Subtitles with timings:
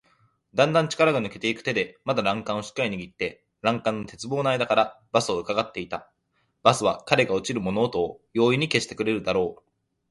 [0.55, 6.11] だんだん力が抜けていく手でまだ欄干をしっかりにぎって、欄干の鉄棒のあいだからバスをうかがっていた。
[6.63, 9.61] バスは彼が落ちる物音を容易に消してくれるだろう。